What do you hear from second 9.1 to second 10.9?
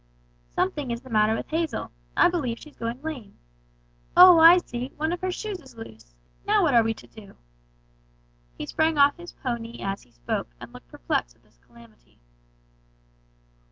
his pony as he spoke, and looked